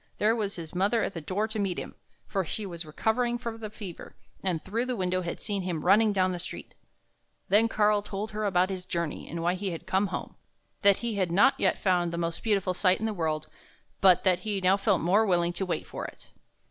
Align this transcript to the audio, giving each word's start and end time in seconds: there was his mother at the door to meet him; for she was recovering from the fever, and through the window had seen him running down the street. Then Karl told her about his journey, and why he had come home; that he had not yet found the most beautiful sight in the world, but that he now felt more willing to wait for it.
there 0.17 0.35
was 0.35 0.55
his 0.55 0.73
mother 0.73 1.03
at 1.03 1.13
the 1.13 1.21
door 1.21 1.47
to 1.47 1.59
meet 1.59 1.77
him; 1.77 1.93
for 2.25 2.43
she 2.43 2.65
was 2.65 2.87
recovering 2.87 3.37
from 3.37 3.59
the 3.59 3.69
fever, 3.69 4.15
and 4.41 4.65
through 4.65 4.83
the 4.87 4.95
window 4.95 5.21
had 5.21 5.39
seen 5.39 5.61
him 5.61 5.85
running 5.85 6.11
down 6.11 6.31
the 6.31 6.39
street. 6.39 6.73
Then 7.49 7.67
Karl 7.67 8.01
told 8.01 8.31
her 8.31 8.43
about 8.43 8.71
his 8.71 8.83
journey, 8.83 9.29
and 9.29 9.43
why 9.43 9.53
he 9.53 9.69
had 9.69 9.85
come 9.85 10.07
home; 10.07 10.37
that 10.81 10.97
he 11.05 11.17
had 11.17 11.31
not 11.31 11.53
yet 11.59 11.77
found 11.77 12.11
the 12.11 12.17
most 12.17 12.41
beautiful 12.41 12.73
sight 12.73 12.99
in 12.99 13.05
the 13.05 13.13
world, 13.13 13.45
but 13.99 14.23
that 14.23 14.39
he 14.39 14.59
now 14.59 14.75
felt 14.75 15.01
more 15.01 15.23
willing 15.23 15.53
to 15.53 15.67
wait 15.67 15.85
for 15.85 16.05
it. 16.07 16.31